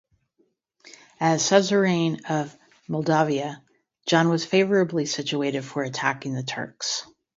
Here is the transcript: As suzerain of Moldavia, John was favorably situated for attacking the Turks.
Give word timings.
As 1.19 1.45
suzerain 1.45 2.25
of 2.27 2.57
Moldavia, 2.87 3.61
John 4.07 4.29
was 4.29 4.43
favorably 4.43 5.05
situated 5.05 5.63
for 5.63 5.83
attacking 5.83 6.33
the 6.33 6.41
Turks. 6.41 7.05